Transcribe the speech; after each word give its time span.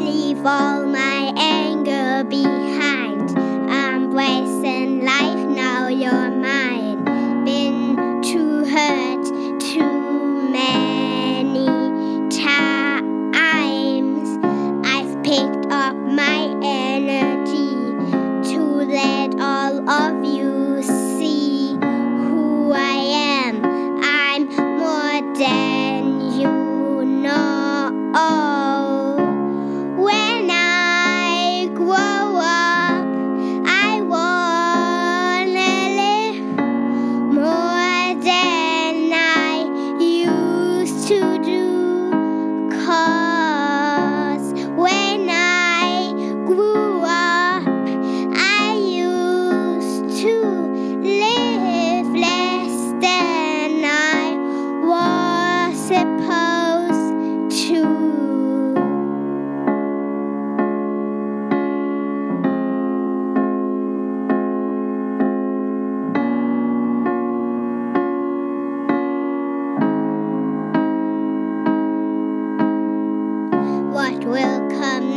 Leave 0.00 0.46
all 0.46 0.86
my 0.86 1.30
anger 1.36 2.24
behind. 2.24 3.30
Embrace 3.70 4.49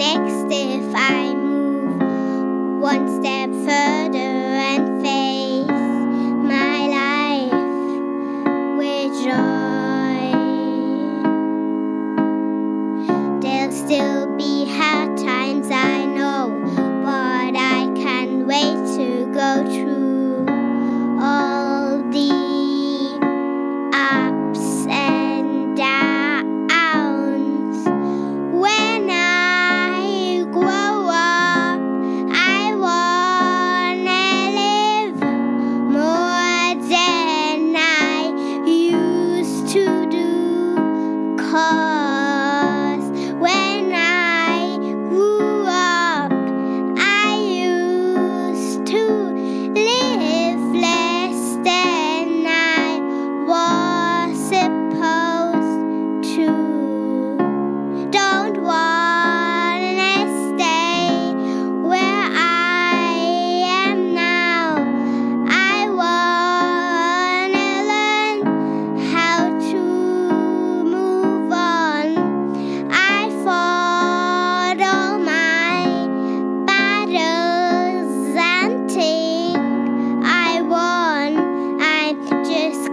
next 0.00 0.46
if 0.50 0.94
I 0.96 1.34
move 1.34 2.80
one 2.80 3.20
step. 3.20 3.39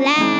claro. 0.00 0.37